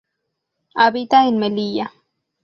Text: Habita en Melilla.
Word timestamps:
Habita 0.73 1.27
en 1.27 1.37
Melilla. 1.37 1.93